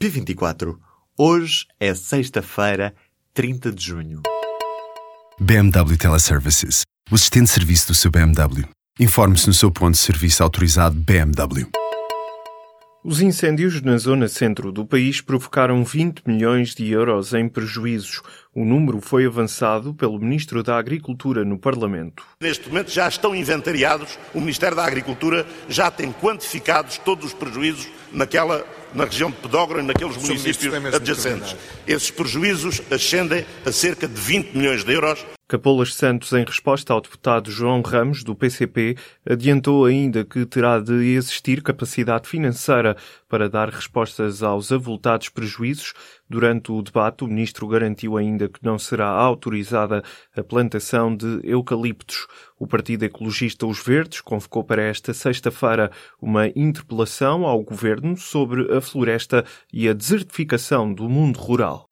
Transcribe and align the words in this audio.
P24. 0.00 0.76
Hoje 1.16 1.66
é 1.80 1.92
sexta-feira, 1.92 2.94
30 3.34 3.72
de 3.72 3.84
junho. 3.84 4.22
BMW 5.40 5.96
Teleservices. 5.96 6.82
O 7.10 7.16
assistente 7.16 7.46
de 7.46 7.50
serviço 7.50 7.88
do 7.88 7.94
seu 7.94 8.08
BMW. 8.08 8.64
Informe-se 9.00 9.48
no 9.48 9.52
seu 9.52 9.72
ponto 9.72 9.92
de 9.92 9.98
serviço 9.98 10.42
autorizado 10.42 10.94
BMW. 10.94 11.68
Os 13.04 13.20
incêndios 13.20 13.82
na 13.82 13.96
zona 13.96 14.28
centro 14.28 14.70
do 14.70 14.86
país 14.86 15.20
provocaram 15.20 15.82
20 15.82 16.22
milhões 16.26 16.74
de 16.74 16.88
euros 16.90 17.34
em 17.34 17.48
prejuízos. 17.48 18.22
O 18.58 18.64
número 18.64 19.00
foi 19.00 19.24
avançado 19.24 19.94
pelo 19.94 20.18
Ministro 20.18 20.64
da 20.64 20.76
Agricultura 20.76 21.44
no 21.44 21.56
Parlamento. 21.56 22.24
Neste 22.40 22.68
momento 22.68 22.90
já 22.90 23.06
estão 23.06 23.32
inventariados, 23.32 24.18
o 24.34 24.40
Ministério 24.40 24.76
da 24.76 24.84
Agricultura 24.84 25.46
já 25.68 25.92
tem 25.92 26.12
quantificados 26.12 26.98
todos 26.98 27.26
os 27.26 27.32
prejuízos 27.32 27.88
naquela 28.12 28.66
na 28.94 29.04
região 29.04 29.30
de 29.30 29.36
Pedógora 29.36 29.80
e 29.80 29.84
naqueles 29.84 30.16
municípios 30.16 30.74
adjacentes. 30.92 31.54
Esses 31.86 32.10
prejuízos 32.10 32.82
ascendem 32.90 33.44
a 33.64 33.70
cerca 33.70 34.08
de 34.08 34.20
20 34.20 34.56
milhões 34.56 34.82
de 34.82 34.92
euros. 34.92 35.24
Capolas 35.46 35.94
Santos, 35.94 36.32
em 36.34 36.44
resposta 36.44 36.92
ao 36.92 37.00
deputado 37.00 37.50
João 37.50 37.80
Ramos, 37.80 38.22
do 38.22 38.34
PCP, 38.34 38.96
adiantou 39.26 39.86
ainda 39.86 40.22
que 40.22 40.44
terá 40.44 40.78
de 40.78 40.92
existir 41.14 41.62
capacidade 41.62 42.28
financeira 42.28 42.96
para 43.26 43.48
dar 43.48 43.70
respostas 43.70 44.42
aos 44.42 44.70
avultados 44.70 45.30
prejuízos. 45.30 45.94
Durante 46.28 46.70
o 46.70 46.82
debate, 46.82 47.24
o 47.24 47.26
ministro 47.26 47.66
garantiu 47.66 48.16
ainda 48.16 48.48
que 48.48 48.62
não 48.62 48.78
será 48.78 49.08
autorizada 49.08 50.02
a 50.36 50.42
plantação 50.42 51.14
de 51.16 51.40
eucaliptos. 51.42 52.26
O 52.58 52.66
Partido 52.66 53.04
Ecologista 53.04 53.66
Os 53.66 53.82
Verdes 53.82 54.20
convocou 54.20 54.62
para 54.62 54.82
esta 54.82 55.14
sexta-feira 55.14 55.90
uma 56.20 56.48
interpelação 56.48 57.46
ao 57.46 57.62
governo 57.62 58.16
sobre 58.16 58.76
a 58.76 58.80
floresta 58.80 59.44
e 59.72 59.88
a 59.88 59.94
desertificação 59.94 60.92
do 60.92 61.08
mundo 61.08 61.38
rural. 61.38 61.88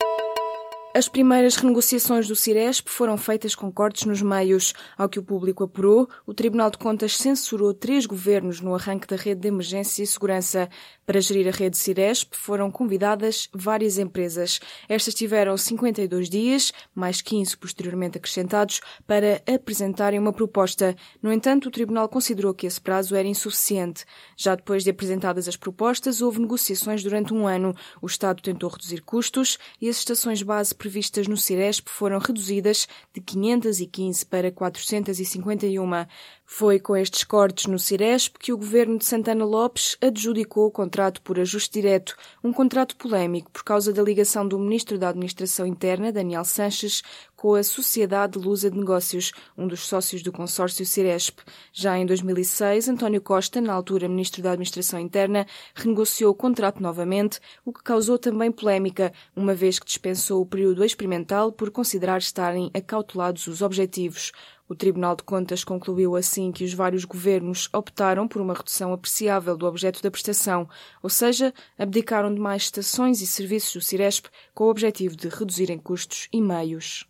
As 0.97 1.11
primeiras 1.11 1.57
renegociações 1.57 2.27
do 2.27 2.35
Ciresp 2.35 2.89
foram 2.89 3.19
feitas 3.19 3.55
com 3.55 3.71
cortes 3.71 4.07
nos 4.07 4.23
meios. 4.23 4.73
Ao 4.97 5.11
que 5.11 5.19
o 5.19 5.23
público 5.23 5.63
apurou, 5.63 6.09
o 6.27 6.33
Tribunal 6.33 6.71
de 6.71 6.79
Contas 6.79 7.19
censurou 7.19 7.75
três 7.75 8.07
governos 8.07 8.63
no 8.63 8.75
arranque 8.75 9.07
da 9.07 9.15
rede 9.15 9.43
de 9.43 9.49
emergência 9.49 10.03
e 10.03 10.07
segurança. 10.07 10.71
Para 11.05 11.21
gerir 11.21 11.47
a 11.49 11.51
rede 11.51 11.77
Ciresp 11.77 12.35
foram 12.35 12.71
convidadas 12.71 13.47
várias 13.53 13.99
empresas. 13.99 14.59
Estas 14.89 15.13
tiveram 15.13 15.55
52 15.59 16.31
dias, 16.31 16.73
mais 16.95 17.21
15 17.21 17.59
posteriormente 17.59 18.17
acrescentados, 18.17 18.81
para 19.07 19.43
apresentarem 19.47 20.19
uma 20.19 20.33
proposta. 20.33 20.97
No 21.23 21.31
entanto, 21.31 21.69
o 21.69 21.71
Tribunal 21.71 22.09
considerou 22.09 22.55
que 22.55 22.67
esse 22.67 22.81
prazo 22.81 23.15
era 23.15 23.29
insuficiente. 23.29 24.07
Já 24.35 24.55
depois 24.55 24.83
de 24.83 24.89
apresentadas 24.89 25.47
as 25.47 25.57
propostas, 25.57 26.23
houve 26.23 26.41
negociações 26.41 27.03
durante 27.03 27.35
um 27.35 27.47
ano. 27.47 27.75
O 28.01 28.07
Estado 28.07 28.41
tentou 28.43 28.71
reduzir 28.71 29.03
custos 29.03 29.59
e 29.79 29.91
as 29.91 29.99
estações 29.99 30.43
base 30.43 30.75
previstas 30.87 31.27
no 31.27 31.37
Ciresp 31.37 31.89
foram 31.89 32.21
reduzidas 32.21 32.87
de 33.13 33.21
515 33.21 34.25
para 34.25 34.53
451. 34.53 36.07
Foi 36.49 36.79
com 36.79 36.97
estes 36.97 37.25
cortes 37.25 37.67
no 37.67 37.77
Ciresp 37.77 38.37
que 38.39 38.53
o 38.53 38.57
governo 38.57 38.97
de 38.99 39.05
Santana 39.05 39.45
Lopes 39.45 39.99
adjudicou 40.01 40.67
o 40.67 40.71
contrato 40.71 41.21
por 41.23 41.41
ajuste 41.41 41.73
direto, 41.73 42.15
um 42.43 42.53
contrato 42.53 42.95
polémico 42.95 43.51
por 43.51 43.65
causa 43.65 43.93
da 43.93 44.01
ligação 44.01 44.47
do 44.47 44.57
ministro 44.57 44.97
da 44.97 45.09
Administração 45.09 45.67
Interna, 45.67 46.13
Daniel 46.13 46.45
Sanches, 46.45 47.03
com 47.35 47.55
a 47.55 47.65
Sociedade 47.65 48.39
Lusa 48.39 48.71
de 48.71 48.79
Negócios, 48.79 49.33
um 49.59 49.67
dos 49.67 49.81
sócios 49.81 50.23
do 50.23 50.33
consórcio 50.33 50.87
Ciresp. 50.87 51.41
Já 51.73 51.99
em 51.99 52.07
2006, 52.07 52.89
António 52.89 53.21
Costa, 53.21 53.61
na 53.61 53.75
altura 53.75 54.09
ministro 54.09 54.41
da 54.41 54.53
Administração 54.53 55.01
Interna, 55.01 55.47
renegociou 55.75 56.31
o 56.31 56.35
contrato 56.35 56.81
novamente, 56.81 57.41
o 57.65 57.73
que 57.73 57.83
causou 57.83 58.19
também 58.19 58.53
polémica, 58.53 59.13
uma 59.35 59.55
vez 59.55 59.79
que 59.81 59.87
dispensou 59.87 60.41
o 60.41 60.47
período 60.47 60.76
experimental 60.85 61.51
por 61.51 61.71
considerar 61.71 62.19
estarem 62.19 62.71
acautelados 62.75 63.47
os 63.47 63.63
objetivos. 63.63 64.33
O 64.69 64.75
Tribunal 64.75 65.15
de 65.15 65.23
Contas 65.23 65.63
concluiu 65.63 66.17
assim 66.17 66.51
que 66.51 66.65
os 66.65 66.75
vários 66.75 67.05
governos 67.05 67.69
optaram 67.73 68.27
por 68.27 68.43
uma 68.43 68.55
redução 68.55 68.93
apreciável 68.93 69.57
do 69.57 69.65
objeto 69.65 70.03
da 70.03 70.11
prestação, 70.11 70.69
ou 71.03 71.09
seja, 71.09 71.55
abdicaram 71.79 72.35
de 72.35 72.41
mais 72.41 72.65
estações 72.65 73.21
e 73.21 73.27
serviços 73.27 73.73
do 73.75 73.81
Ciresp 73.81 74.27
com 74.53 74.65
o 74.65 74.71
objetivo 74.71 75.17
de 75.17 75.29
reduzirem 75.29 75.79
custos 75.79 76.29
e 76.33 76.41
meios. 76.41 77.07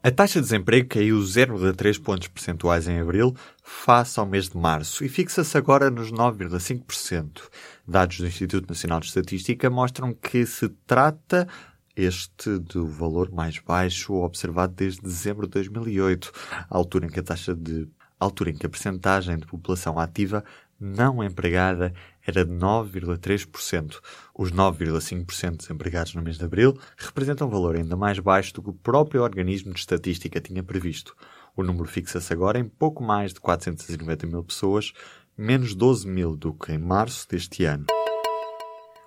A 0.00 0.12
taxa 0.12 0.38
de 0.38 0.44
desemprego 0.44 0.88
caiu 0.88 1.18
0,3 1.18 2.00
pontos 2.00 2.28
percentuais 2.28 2.86
em 2.86 3.00
abril, 3.00 3.34
face 3.64 4.20
ao 4.20 4.24
mês 4.24 4.48
de 4.48 4.56
março, 4.56 5.04
e 5.04 5.08
fixa-se 5.08 5.58
agora 5.58 5.90
nos 5.90 6.12
9,5%. 6.12 7.42
Dados 7.86 8.18
do 8.18 8.26
Instituto 8.26 8.68
Nacional 8.68 9.00
de 9.00 9.06
Estatística 9.06 9.68
mostram 9.68 10.14
que 10.14 10.46
se 10.46 10.68
trata 10.86 11.48
este 11.98 12.58
do 12.60 12.86
valor 12.86 13.30
mais 13.32 13.58
baixo 13.58 14.14
observado 14.14 14.72
desde 14.72 15.02
dezembro 15.02 15.46
de 15.46 15.52
2008, 15.54 16.30
a 16.70 16.76
altura 16.76 17.06
em 17.06 17.08
que 17.08 17.18
a 17.18 17.22
taxa 17.24 17.56
de 17.56 17.88
altura 18.20 18.50
em 18.50 18.54
que 18.54 18.66
a 18.66 18.68
percentagem 18.68 19.36
de 19.36 19.46
população 19.46 19.98
ativa 19.98 20.44
não 20.80 21.24
empregada 21.24 21.92
era 22.24 22.44
de 22.44 22.52
9,3%. 22.52 23.98
Os 24.32 24.52
9,5% 24.52 25.56
desempregados 25.56 26.14
no 26.14 26.22
mês 26.22 26.38
de 26.38 26.44
abril 26.44 26.78
representam 26.96 27.48
um 27.48 27.50
valor 27.50 27.74
ainda 27.74 27.96
mais 27.96 28.20
baixo 28.20 28.54
do 28.54 28.62
que 28.62 28.70
o 28.70 28.74
próprio 28.74 29.22
organismo 29.22 29.72
de 29.72 29.80
estatística 29.80 30.40
tinha 30.40 30.62
previsto. 30.62 31.16
O 31.56 31.64
número 31.64 31.88
fixa-se 31.88 32.32
agora 32.32 32.60
em 32.60 32.68
pouco 32.68 33.02
mais 33.02 33.34
de 33.34 33.40
490 33.40 34.26
mil 34.28 34.44
pessoas, 34.44 34.92
menos 35.36 35.74
12 35.74 36.06
mil 36.06 36.36
do 36.36 36.54
que 36.54 36.70
em 36.70 36.78
março 36.78 37.28
deste 37.28 37.64
ano. 37.64 37.86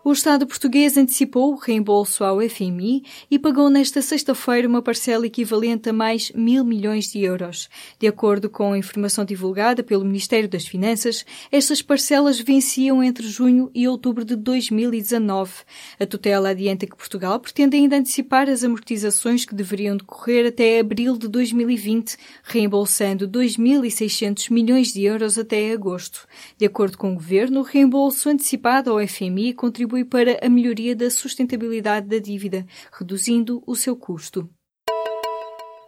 O 0.03 0.11
Estado 0.11 0.47
português 0.47 0.97
antecipou 0.97 1.53
o 1.53 1.57
reembolso 1.57 2.23
ao 2.23 2.41
FMI 2.41 3.03
e 3.29 3.37
pagou 3.37 3.69
nesta 3.69 4.01
sexta-feira 4.01 4.67
uma 4.67 4.81
parcela 4.81 5.27
equivalente 5.27 5.89
a 5.89 5.93
mais 5.93 6.31
mil 6.31 6.65
milhões 6.65 7.11
de 7.11 7.19
euros. 7.19 7.69
De 7.99 8.07
acordo 8.07 8.49
com 8.49 8.73
a 8.73 8.77
informação 8.79 9.23
divulgada 9.23 9.83
pelo 9.83 10.03
Ministério 10.03 10.49
das 10.49 10.65
Finanças, 10.65 11.23
estas 11.51 11.83
parcelas 11.83 12.39
venciam 12.39 13.03
entre 13.03 13.27
junho 13.27 13.69
e 13.75 13.87
outubro 13.87 14.25
de 14.25 14.35
2019. 14.35 15.53
A 15.99 16.05
tutela 16.07 16.49
adianta 16.49 16.87
que 16.87 16.97
Portugal 16.97 17.39
pretende 17.39 17.77
ainda 17.77 17.97
antecipar 17.97 18.49
as 18.49 18.63
amortizações 18.63 19.45
que 19.45 19.53
deveriam 19.53 19.95
decorrer 19.95 20.47
até 20.47 20.79
abril 20.79 21.15
de 21.15 21.27
2020, 21.27 22.17
reembolsando 22.41 23.29
2.600 23.29 24.51
milhões 24.51 24.91
de 24.91 25.03
euros 25.03 25.37
até 25.37 25.71
agosto. 25.71 26.27
De 26.57 26.65
acordo 26.65 26.97
com 26.97 27.11
o 27.11 27.15
Governo, 27.15 27.59
o 27.59 27.63
reembolso 27.63 28.29
antecipado 28.29 28.89
ao 28.89 29.07
FMI 29.07 29.53
contribui 29.53 29.90
contribui 29.91 30.05
para 30.05 30.39
a 30.41 30.49
melhoria 30.49 30.95
da 30.95 31.09
sustentabilidade 31.09 32.07
da 32.07 32.17
dívida, 32.17 32.65
reduzindo 32.97 33.61
o 33.67 33.75
seu 33.75 33.95
custo. 33.95 34.49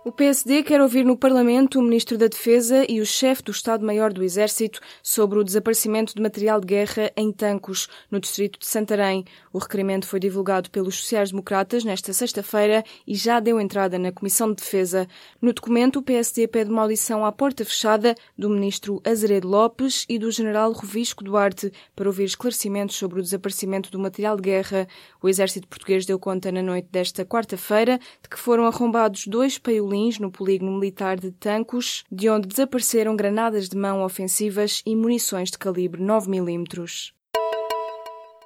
O 0.06 0.12
PSD 0.12 0.64
quer 0.64 0.82
ouvir 0.82 1.06
no 1.06 1.16
Parlamento 1.16 1.80
o 1.80 1.82
Ministro 1.82 2.18
da 2.18 2.28
Defesa 2.28 2.86
e 2.90 3.00
o 3.00 3.06
chefe 3.06 3.42
do 3.42 3.54
Estado-Maior 3.54 4.12
do 4.12 4.22
Exército 4.22 4.82
sobre 5.02 5.40
o 5.40 5.44
desaparecimento 5.46 6.14
de 6.14 6.22
material 6.22 6.60
de 6.60 6.68
guerra 6.68 7.10
em 7.16 7.32
Tancos, 7.32 7.88
no 8.12 8.20
distrito 8.20 8.60
de 8.60 8.66
Santarém. 8.66 9.24
O 9.54 9.60
requerimento 9.60 10.06
foi 10.06 10.20
divulgado 10.20 10.70
pelos 10.70 11.00
sociais-democratas 11.00 11.86
nesta 11.86 12.12
sexta-feira 12.12 12.84
e 13.08 13.16
já 13.16 13.40
deu 13.40 13.62
entrada 13.62 13.98
na 13.98 14.12
Comissão 14.12 14.50
de 14.50 14.56
Defesa. 14.56 15.08
No 15.42 15.54
documento, 15.54 16.00
o 16.00 16.04
PSD 16.04 16.50
pede 16.50 16.70
uma 16.70 16.82
audição 16.82 17.26
à 17.26 17.32
porta 17.32 17.64
fechada 17.64 18.14
do 18.38 18.50
Ministro 18.50 19.02
Azeredo 19.06 19.48
Lopes 19.48 20.06
e 20.10 20.20
do 20.20 20.30
General 20.32 20.70
Rovisco 20.74 21.24
Duarte 21.24 21.72
para 21.96 22.10
ouvir 22.10 22.26
esclarecimentos 22.26 22.98
sobre 22.98 23.22
o 23.22 23.24
desaparecimento 23.24 23.90
do 23.90 24.00
material 24.00 24.36
de 24.36 24.42
guerra. 24.42 24.86
O 25.22 25.30
Exército 25.30 25.66
Português 25.66 26.06
deu 26.06 26.20
conta 26.20 26.52
na 26.52 26.62
noite 26.62 26.90
desta 26.92 27.24
quarta-feira 27.24 27.98
de 28.22 28.28
que 28.28 28.38
foram 28.38 28.66
arrombados 28.66 29.28
dois 29.28 29.58
paiolins 29.58 29.93
no 30.20 30.32
polígono 30.32 30.72
militar 30.72 31.20
de 31.20 31.32
Tancos, 31.32 32.04
de 32.12 32.28
onde 32.28 32.48
desapareceram 32.48 33.16
granadas 33.16 33.70
de 33.70 33.78
mão 33.78 34.04
ofensivas 34.04 34.82
e 34.86 34.96
munições 34.96 35.52
de 35.52 35.58
calibre 35.58 36.02
9 36.02 36.30
mm. 36.30 36.64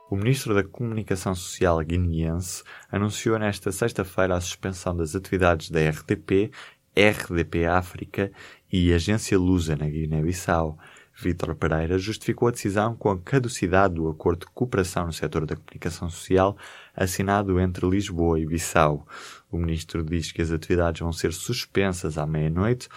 O 0.09 0.15
ministro 0.17 0.53
da 0.53 0.63
Comunicação 0.63 1.33
Social 1.33 1.79
guineense 1.79 2.63
anunciou 2.91 3.39
nesta 3.39 3.71
sexta-feira 3.71 4.35
a 4.35 4.41
suspensão 4.41 4.95
das 4.95 5.15
atividades 5.15 5.69
da 5.69 5.79
RDP, 5.79 6.51
RDP 6.95 7.65
África 7.65 8.29
e 8.71 8.93
Agência 8.93 9.37
Lusa 9.37 9.77
na 9.77 9.87
Guiné-Bissau. 9.87 10.77
Vítor 11.19 11.55
Pereira 11.55 11.97
justificou 11.97 12.47
a 12.47 12.51
decisão 12.51 12.95
com 12.95 13.09
a 13.09 13.17
caducidade 13.17 13.95
do 13.95 14.07
acordo 14.07 14.41
de 14.41 14.51
cooperação 14.53 15.07
no 15.07 15.13
setor 15.13 15.47
da 15.47 15.55
comunicação 15.55 16.09
social 16.11 16.55
assinado 16.95 17.59
entre 17.59 17.89
Lisboa 17.89 18.39
e 18.39 18.45
Bissau. 18.45 19.07
O 19.51 19.57
ministro 19.57 20.03
diz 20.03 20.31
que 20.31 20.43
as 20.43 20.51
atividades 20.51 21.01
vão 21.01 21.11
ser 21.11 21.33
suspensas 21.33 22.19
à 22.19 22.25
meia-noite, 22.27 22.87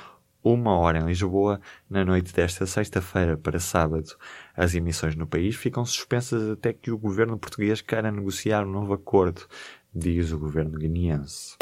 uma 0.44 0.76
hora 0.76 0.99
em 0.99 1.06
Lisboa, 1.06 1.62
na 1.88 2.05
noite 2.05 2.34
desta 2.34 2.67
sexta-feira 2.67 3.38
para 3.38 3.58
sábado. 3.58 4.14
As 4.55 4.75
emissões 4.75 5.16
no 5.16 5.26
país 5.26 5.56
ficam 5.56 5.84
suspensas 5.87 6.50
até 6.50 6.75
que 6.75 6.90
o 6.90 6.99
governo 6.99 7.38
português 7.38 7.81
queira 7.81 8.12
negociar 8.12 8.66
um 8.66 8.70
novo 8.70 8.93
acordo, 8.93 9.46
diz 9.94 10.31
o 10.31 10.38
governo 10.38 10.78
guineense. 10.78 11.56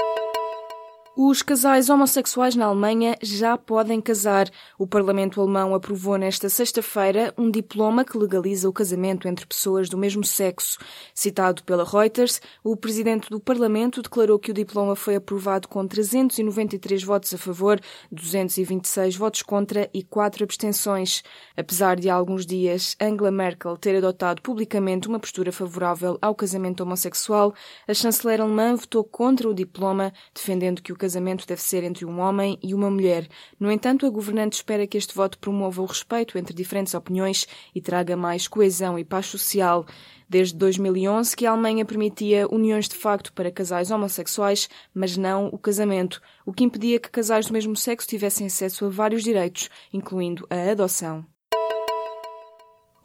Os 1.21 1.43
casais 1.43 1.91
homossexuais 1.91 2.55
na 2.55 2.67
Alemanha 2.67 3.17
já 3.21 3.59
podem 3.59 4.01
casar. 4.01 4.49
O 4.79 4.87
Parlamento 4.87 5.41
alemão 5.41 5.75
aprovou 5.75 6.17
nesta 6.17 6.49
sexta-feira 6.49 7.35
um 7.37 7.51
diploma 7.51 8.05
que 8.05 8.17
legaliza 8.17 8.69
o 8.69 8.73
casamento 8.73 9.27
entre 9.27 9.45
pessoas 9.45 9.89
do 9.89 9.99
mesmo 9.99 10.23
sexo. 10.23 10.79
Citado 11.13 11.65
pela 11.65 11.83
Reuters, 11.83 12.41
o 12.63 12.77
presidente 12.77 13.31
do 13.31 13.41
Parlamento 13.41 14.01
declarou 14.01 14.39
que 14.39 14.53
o 14.53 14.55
diploma 14.55 14.95
foi 14.95 15.17
aprovado 15.17 15.67
com 15.67 15.85
393 15.85 17.03
votos 17.03 17.35
a 17.35 17.37
favor, 17.39 17.81
226 18.13 19.17
votos 19.17 19.43
contra 19.43 19.91
e 19.93 20.05
4 20.05 20.45
abstenções. 20.45 21.25
Apesar 21.57 21.97
de 21.97 22.09
há 22.09 22.15
alguns 22.15 22.47
dias 22.47 22.95
Angela 23.01 23.33
Merkel 23.33 23.77
ter 23.77 23.97
adotado 23.97 24.41
publicamente 24.41 25.09
uma 25.09 25.19
postura 25.19 25.51
favorável 25.51 26.17
ao 26.23 26.33
casamento 26.33 26.85
homossexual, 26.85 27.53
a 27.89 27.93
chanceler 27.93 28.41
alemã 28.41 28.77
votou 28.77 29.03
contra 29.03 29.49
o 29.49 29.53
diploma, 29.53 30.13
defendendo 30.33 30.81
que 30.81 30.93
o 30.93 31.08
casamento 31.09 31.47
deve 31.47 31.63
ser 31.63 31.83
entre 31.85 32.05
um 32.05 32.21
homem 32.21 32.59
e 32.63 32.75
uma 32.75 32.91
mulher. 32.91 33.27
No 33.59 33.73
entanto, 33.73 34.05
a 34.05 34.11
governante 34.11 34.57
espera 34.57 34.87
que 34.87 34.99
este 34.99 35.15
voto 35.15 35.39
promova 35.39 35.81
o 35.81 35.87
respeito 35.87 36.37
entre 36.37 36.53
diferentes 36.53 36.93
opiniões 36.93 37.47
e 37.75 37.81
traga 37.81 38.15
mais 38.15 38.47
coesão 38.47 38.99
e 38.99 39.05
paz 39.05 39.25
social. 39.25 39.87
Desde 40.29 40.55
2011 40.59 41.35
que 41.35 41.47
a 41.47 41.53
Alemanha 41.53 41.87
permitia 41.87 42.47
uniões 42.51 42.87
de 42.91 42.97
facto 42.97 43.33
para 43.33 43.51
casais 43.51 43.91
homossexuais, 43.91 44.69
mas 44.93 45.17
não 45.17 45.47
o 45.47 45.59
casamento, 45.59 46.21
o 46.45 46.53
que 46.53 46.65
impedia 46.65 47.01
que 47.01 47.11
casais 47.11 47.47
do 47.47 47.55
mesmo 47.55 47.75
sexo 47.75 48.07
tivessem 48.07 48.47
acesso 48.47 48.85
a 48.85 48.91
vários 48.91 49.25
direitos, 49.25 49.71
incluindo 49.91 50.47
a 50.51 50.71
adoção. 50.71 51.25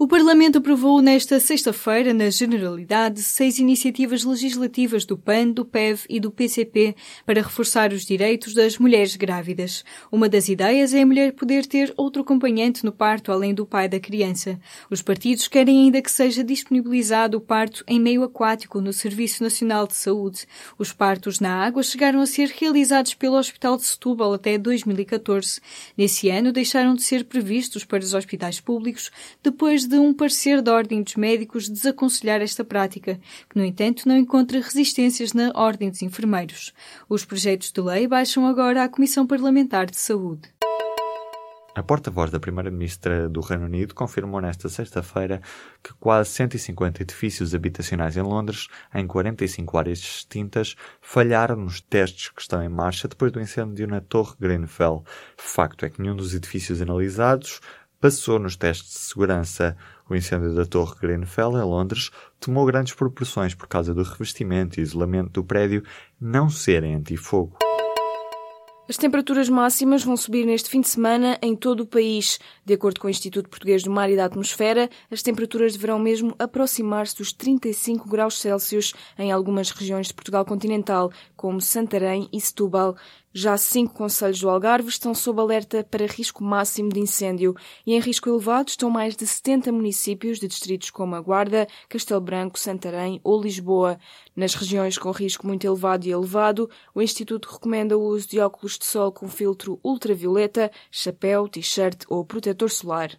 O 0.04 0.08
Parlamento 0.14 0.58
aprovou 0.58 1.02
nesta 1.02 1.40
sexta-feira, 1.40 2.14
na 2.14 2.30
Generalidade, 2.30 3.22
seis 3.22 3.58
iniciativas 3.58 4.26
legislativas 4.26 5.06
do 5.06 5.18
PAN, 5.18 5.52
do 5.52 5.64
PEV 5.64 6.02
e 6.10 6.20
do 6.20 6.30
PCP 6.30 6.94
para 7.26 7.42
reforçar 7.42 7.94
os 7.94 8.06
direitos 8.06 8.54
das 8.54 8.78
mulheres 8.78 9.16
grávidas. 9.16 9.86
Uma 10.12 10.28
das 10.28 10.50
ideias 10.50 10.94
é 10.94 11.04
a 11.04 11.06
mulher 11.06 11.32
poder 11.32 11.66
ter 11.66 11.94
outro 11.96 12.22
acompanhante 12.22 12.84
no 12.84 12.92
parto 12.92 13.32
além 13.32 13.54
do 13.54 13.66
pai 13.66 13.88
da 13.88 13.98
criança. 13.98 14.60
Os 14.92 15.02
partidos 15.02 15.48
querem 15.48 15.86
ainda 15.86 16.02
que 16.02 16.12
seja 16.12 16.44
disponibilizado 16.44 17.38
o 17.38 17.42
parto 17.42 17.82
em 17.88 17.98
meio 17.98 18.24
aquático 18.24 18.82
no 18.82 18.92
Serviço 18.92 19.42
Nacional 19.42 19.88
de 19.88 19.96
Saúde. 19.96 20.46
Os 20.78 20.92
partos 20.92 21.40
na 21.40 21.64
água 21.66 21.82
chegaram 21.82 22.20
a 22.20 22.26
ser 22.26 22.50
realizados 22.50 23.14
pelo 23.14 23.38
Hospital 23.38 23.78
de 23.78 23.86
Setúbal 23.86 24.34
até 24.34 24.58
2014. 24.58 25.62
Nesse 25.98 26.30
ano 26.30 26.52
deixaram 26.52 26.94
de 26.94 27.04
ser 27.04 27.24
previstos 27.24 27.86
para 27.86 28.04
os 28.04 28.14
hospitais 28.14 28.60
públicos 28.60 29.10
depois 29.42 29.86
de 29.86 29.93
de 29.94 30.00
um 30.00 30.12
parecer 30.12 30.60
da 30.60 30.74
Ordem 30.74 31.04
dos 31.04 31.16
Médicos 31.16 31.70
desaconselhar 31.70 32.42
esta 32.42 32.64
prática, 32.64 33.20
que, 33.48 33.56
no 33.56 33.64
entanto, 33.64 34.08
não 34.08 34.18
encontra 34.18 34.60
resistências 34.60 35.34
na 35.34 35.52
Ordem 35.54 35.92
dos 35.92 36.02
Enfermeiros. 36.02 36.74
Os 37.08 37.24
projetos 37.24 37.72
de 37.72 37.80
lei 37.80 38.08
baixam 38.08 38.48
agora 38.48 38.84
à 38.84 38.90
Comissão 38.90 39.28
Parlamentar 39.28 39.86
de 39.86 39.98
Saúde. 39.98 40.50
A 41.76 41.82
porta-voz 41.82 42.30
da 42.32 42.40
Primeira-Ministra 42.40 43.28
do 43.30 43.42
Reino 43.42 43.66
Unido 43.66 43.96
confirmou 43.96 44.40
nesta 44.42 44.70
sexta-feira 44.70 45.42
que 45.84 45.92
quase 46.00 46.30
150 46.32 47.02
edifícios 47.02 47.54
habitacionais 47.54 48.16
em 48.16 48.22
Londres, 48.22 48.68
em 48.94 49.06
45 49.06 49.78
áreas 49.78 50.00
distintas, 50.00 50.76
falharam 51.02 51.56
nos 51.56 51.82
testes 51.82 52.30
que 52.30 52.42
estão 52.42 52.64
em 52.64 52.70
marcha 52.70 53.08
depois 53.08 53.32
do 53.32 53.42
incêndio 53.42 53.88
na 53.88 54.02
Torre 54.02 54.36
Grenfell. 54.40 55.04
Facto 55.36 55.84
é 55.86 55.90
que 55.90 56.00
nenhum 56.02 56.16
dos 56.16 56.36
edifícios 56.36 56.80
analisados 56.80 57.60
passou 58.04 58.38
nos 58.38 58.58
testes 58.58 58.92
de 58.92 59.00
segurança. 59.00 59.78
O 60.10 60.14
incêndio 60.14 60.54
da 60.54 60.66
Torre 60.66 60.94
Grenfell, 61.00 61.54
em 61.54 61.64
Londres, 61.64 62.12
tomou 62.38 62.66
grandes 62.66 62.94
proporções 62.94 63.56
por 63.56 63.66
causa 63.66 63.94
do 63.94 64.04
revestimento 64.04 64.78
e 64.78 64.84
isolamento 64.84 65.30
do 65.30 65.42
prédio 65.42 65.82
não 66.20 66.50
serem 66.50 66.96
antifogo. 66.96 67.58
As 68.90 68.98
temperaturas 68.98 69.48
máximas 69.48 70.04
vão 70.04 70.18
subir 70.18 70.46
neste 70.46 70.70
fim 70.70 70.82
de 70.82 70.90
semana 70.90 71.40
em 71.42 71.56
todo 71.56 71.80
o 71.80 71.88
país. 71.88 72.38
De 72.66 72.74
acordo 72.74 73.00
com 73.00 73.08
o 73.08 73.10
Instituto 73.10 73.48
Português 73.48 73.82
do 73.82 73.90
Mar 73.90 74.10
e 74.12 74.18
da 74.18 74.26
Atmosfera, 74.26 74.90
as 75.10 75.24
temperaturas 75.24 75.72
deverão 75.72 75.98
mesmo 75.98 76.36
aproximar-se 76.38 77.16
dos 77.16 77.32
35 77.32 78.10
graus 78.10 78.38
Celsius 78.38 78.94
em 79.18 79.32
algumas 79.32 79.72
regiões 79.72 80.08
de 80.08 80.14
Portugal 80.14 80.44
continental, 80.44 81.10
como 81.38 81.62
Santarém 81.62 82.28
e 82.34 82.42
Setúbal. 82.42 82.98
Já 83.36 83.58
cinco 83.58 83.96
conselhos 83.96 84.40
do 84.40 84.48
Algarve 84.48 84.90
estão 84.90 85.16
sob 85.16 85.42
alerta 85.42 85.84
para 85.84 86.06
risco 86.06 86.44
máximo 86.44 86.90
de 86.90 87.00
incêndio 87.00 87.56
e 87.84 87.96
em 87.96 88.00
risco 88.00 88.30
elevado 88.30 88.70
estão 88.70 88.92
mais 88.92 89.16
de 89.16 89.26
70 89.26 89.72
municípios 89.72 90.38
de 90.38 90.48
distritos 90.48 90.92
como 90.92 91.16
a 91.16 91.20
Guarda, 91.20 91.68
Castelo 91.90 92.22
Branco, 92.22 92.60
Santarém 92.60 93.20
ou 93.24 93.42
Lisboa. 93.42 93.98
Nas 94.36 94.54
regiões 94.54 95.00
com 95.00 95.10
risco 95.10 95.48
muito 95.48 95.66
elevado 95.66 96.06
e 96.06 96.12
elevado, 96.12 96.70
o 96.94 97.02
Instituto 97.02 97.50
recomenda 97.50 97.98
o 97.98 98.04
uso 98.04 98.28
de 98.28 98.40
óculos 98.40 98.78
de 98.78 98.86
sol 98.86 99.12
com 99.12 99.28
filtro 99.28 99.80
ultravioleta, 99.84 100.72
chapéu, 100.92 101.48
t-shirt 101.48 102.04
ou 102.08 102.24
protetor 102.24 102.70
solar. 102.70 103.18